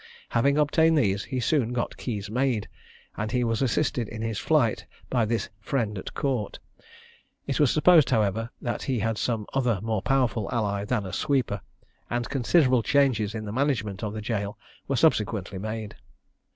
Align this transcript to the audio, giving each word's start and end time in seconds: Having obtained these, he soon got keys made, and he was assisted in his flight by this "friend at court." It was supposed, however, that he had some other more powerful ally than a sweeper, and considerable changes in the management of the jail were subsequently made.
Having 0.29 0.57
obtained 0.57 0.97
these, 0.97 1.25
he 1.25 1.39
soon 1.39 1.73
got 1.73 1.95
keys 1.95 2.27
made, 2.27 2.67
and 3.15 3.31
he 3.31 3.43
was 3.43 3.61
assisted 3.61 4.07
in 4.09 4.23
his 4.23 4.39
flight 4.39 4.87
by 5.11 5.25
this 5.25 5.49
"friend 5.59 5.95
at 5.95 6.15
court." 6.15 6.57
It 7.45 7.59
was 7.59 7.69
supposed, 7.69 8.09
however, 8.09 8.49
that 8.63 8.81
he 8.81 8.97
had 8.97 9.19
some 9.19 9.45
other 9.53 9.79
more 9.83 10.01
powerful 10.01 10.49
ally 10.51 10.85
than 10.85 11.05
a 11.05 11.13
sweeper, 11.13 11.61
and 12.09 12.27
considerable 12.27 12.81
changes 12.81 13.35
in 13.35 13.45
the 13.45 13.53
management 13.53 14.03
of 14.03 14.15
the 14.15 14.21
jail 14.21 14.57
were 14.87 14.95
subsequently 14.95 15.59
made. 15.59 15.93